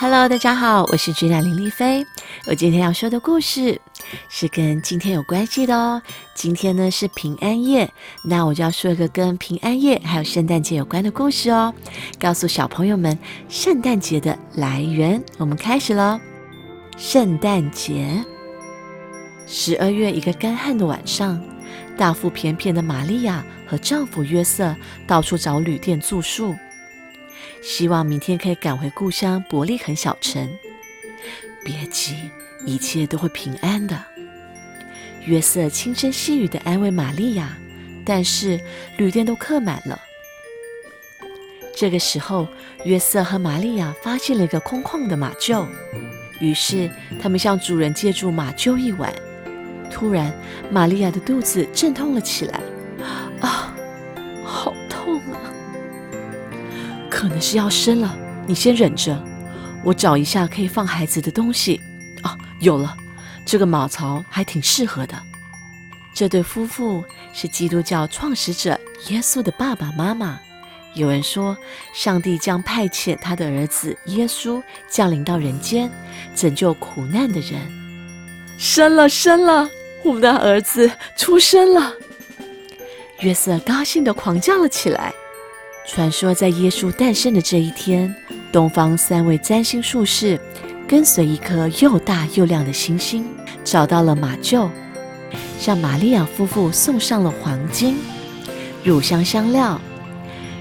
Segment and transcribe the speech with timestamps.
[0.00, 2.06] Hello，大家好，我是君雅林丽菲。
[2.46, 3.80] 我今天要说的故事
[4.28, 6.00] 是跟今天有关系的哦。
[6.34, 11.74] 今天呢是平安夜，那我就要说一个跟平安夜还有圣诞节有关的故事哦，
[12.16, 15.20] 告诉小朋友们圣诞节的来源。
[15.36, 16.20] 我们开始喽。
[16.96, 18.24] 圣诞节，
[19.48, 21.42] 十二月一个干旱的晚上，
[21.96, 24.76] 大腹便便的玛利亚和丈夫约瑟
[25.08, 26.54] 到处找旅店住宿。
[27.62, 30.48] 希望明天可以赶回故乡伯利恒小城。
[31.64, 32.30] 别急，
[32.64, 34.02] 一切都会平安的。
[35.24, 37.56] 约瑟轻声细语的安慰玛利亚，
[38.04, 38.58] 但是
[38.96, 40.00] 旅店都客满了。
[41.76, 42.48] 这个时候，
[42.84, 45.66] 约瑟和玛利亚发现了一个空旷的马厩，
[46.40, 49.14] 于是他们向主人借住马厩一晚。
[49.90, 50.32] 突然，
[50.70, 52.60] 玛利亚的肚子阵痛了起来，
[57.18, 59.20] 可能是要生了，你先忍着，
[59.82, 61.80] 我找一下可以放孩子的东西。
[62.22, 62.96] 哦，有了，
[63.44, 65.20] 这个马槽还挺适合的。
[66.14, 70.38] 这对夫妇是基督教创始者耶稣的爸爸妈妈。
[70.94, 71.56] 有人说，
[71.92, 75.90] 上帝将派遣他的儿子耶稣降临到人间，
[76.36, 77.60] 拯救苦难的人。
[78.58, 79.68] 生了，生了，
[80.04, 81.92] 我们的儿子出生了。
[83.18, 85.12] 约瑟高兴地狂叫了起来。
[85.88, 88.14] 传说在耶稣诞生的这一天，
[88.52, 90.38] 东方三位占星术士
[90.86, 93.24] 跟随一颗又大又亮的星星，
[93.64, 94.68] 找到了马厩，
[95.58, 97.96] 向玛利亚夫妇送上了黄金、
[98.84, 99.80] 乳香香料、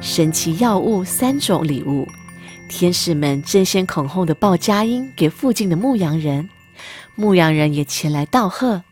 [0.00, 2.06] 神奇药物三种礼物。
[2.68, 6.48] 天使们争先恐后的报佳音给附近的牧羊人，
[7.16, 8.82] 牧羊人也前来道贺。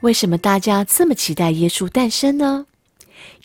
[0.00, 2.66] 为什么大家这么期待耶稣诞生呢？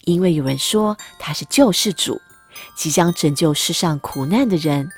[0.05, 2.19] 因为有人说他是救世主，
[2.75, 4.89] 即将拯救世上苦难的人，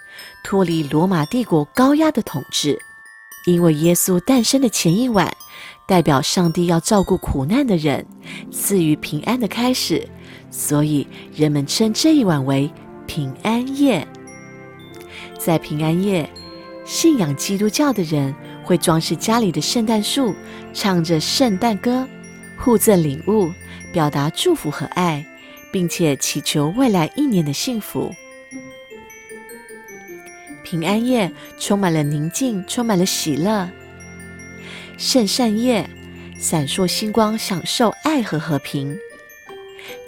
[0.44, 2.80] 脱离罗马帝国高压的统治。
[3.46, 5.36] 因为耶稣诞生的前一晚，
[5.86, 8.06] 代表上帝要照顾苦难的人，
[8.52, 10.08] 赐予平安的开始，
[10.50, 12.72] 所以人们称这一晚为
[13.06, 14.08] 平安夜。
[15.38, 16.30] 在平安夜，
[16.86, 18.34] 信仰基督教的人
[18.64, 20.34] 会装饰家里的圣诞树，
[20.74, 22.08] 唱着圣诞歌，
[22.64, 23.52] 互赠礼物。
[23.92, 25.24] 表达祝福和爱，
[25.72, 28.12] 并且祈求未来一年的幸福。
[30.64, 33.70] 平安夜充满了宁静，充满了喜乐。
[34.98, 35.88] 圣善夜
[36.40, 38.98] 闪烁星光，享受爱和和平。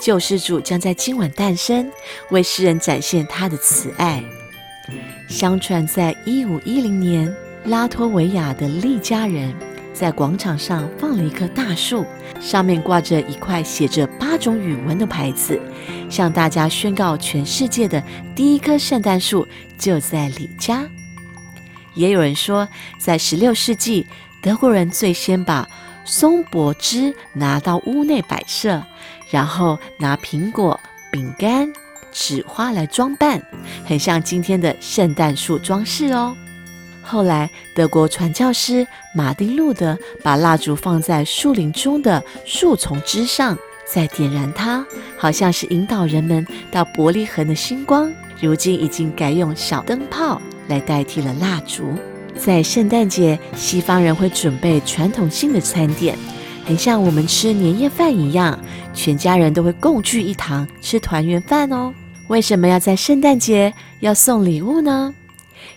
[0.01, 1.91] 救世主将在今晚诞生，
[2.31, 4.23] 为世人展现他的慈爱。
[5.29, 7.31] 相传，在一五一零年，
[7.65, 9.53] 拉脱维亚的利加人。
[9.95, 12.05] 在广场上放了一棵大树，
[12.41, 15.57] 上面挂着一块写着八种语文的牌子，
[16.09, 18.03] 向大家宣告全世界的
[18.35, 19.47] 第一棵圣诞树
[19.77, 20.83] 就在李家。
[21.93, 22.67] 也有人说，
[22.99, 24.05] 在十六世纪，
[24.41, 25.65] 德国人最先把
[26.03, 28.83] 松柏枝拿到屋内摆设，
[29.31, 30.77] 然后拿苹果、
[31.09, 31.71] 饼干、
[32.11, 33.41] 纸花来装扮，
[33.85, 36.35] 很像今天的圣诞树装饰哦。
[37.05, 44.83] 后来，德国传教士马丁·路德把蜡烛放在树林中的树丛之上，再点燃它，
[45.15, 48.11] 好像是引导人们到伯利恒的星光。
[48.41, 51.93] 如今已经改用小灯泡来代替了蜡烛。
[52.37, 56.17] 在圣诞节，西方人会准备传统性的餐点，
[56.65, 58.59] 很像我们吃年夜饭一样，
[58.93, 61.93] 全家人都会共聚一堂吃团圆饭哦。
[62.27, 65.13] 为什么要在圣诞节要送礼物呢？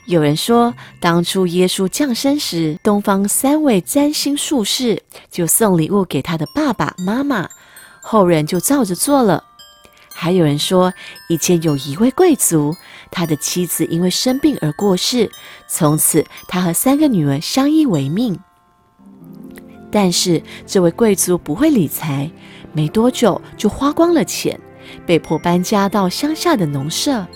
[0.09, 7.47] 有人说，当初耶稣降生时，东方三位占星术士就送礼物给他的爸爸妈妈，
[8.01, 9.45] 后人就照着做了。
[10.15, 10.95] 还有人说，
[11.29, 12.75] 以前有一位贵族，
[13.11, 15.31] 他的妻子因为生病而过世，
[15.69, 18.41] 从此他和三个女儿相依为命。
[19.93, 22.31] 但是这位贵族不会理财，
[22.73, 24.59] 没多久就花光了钱，
[25.05, 27.27] 被迫搬家到乡下的农舍。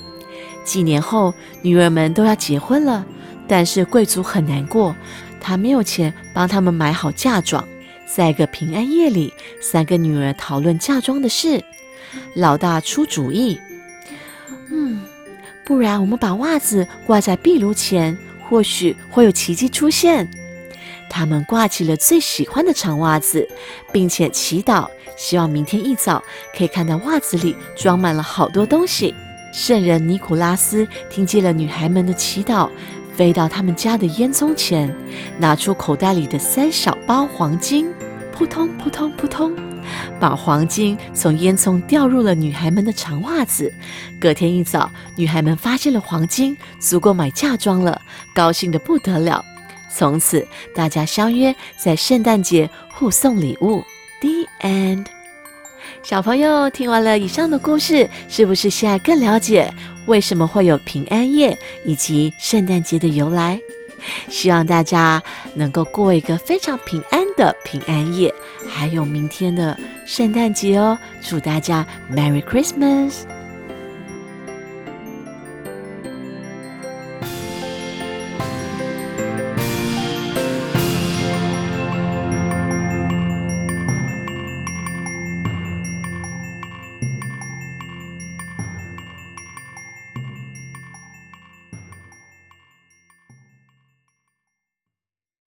[0.65, 3.05] 几年后，女儿们都要结婚了，
[3.47, 4.95] 但是贵族很难过，
[5.41, 7.67] 他没有钱帮他们买好嫁妆。
[8.07, 11.65] 在一个平安夜里，三个女儿讨论嫁妆的事，
[12.35, 13.59] 老大出主意
[14.71, 15.01] ：“嗯，
[15.65, 18.17] 不然我们把袜子挂在壁炉前，
[18.49, 20.29] 或许会有奇迹出现。”
[21.09, 23.47] 他们挂起了最喜欢的长袜子，
[23.93, 24.87] 并且祈祷，
[25.17, 26.23] 希望明天一早
[26.57, 29.15] 可以看到袜子里装满了好多东西。
[29.53, 32.71] 圣人尼古拉斯听见了女孩们的祈祷，
[33.15, 34.93] 飞到他们家的烟囱前，
[35.39, 37.87] 拿出口袋里的三小包黄金，
[38.33, 39.55] 扑通扑通扑通，
[40.19, 43.71] 把黄金从烟囱掉入了女孩们的长袜子。
[44.19, 48.01] 隔天一早，女孩们发现了黄金，足够买嫁妆了，
[48.35, 49.45] 高兴得不得了。
[49.95, 53.85] 从此，大家相约在圣诞节互送礼物。
[54.23, 55.22] The end。
[56.03, 59.73] 小朋友听完了以上的故事，是不是现在更了解
[60.07, 63.59] 为什么会有平安夜以及圣诞节的由来？
[64.29, 65.23] 希望大家
[65.55, 68.35] 能够过一个非常平安的平安夜，
[68.69, 70.99] 还有明天的圣诞节哦！
[71.23, 73.21] 祝大家 Merry Christmas！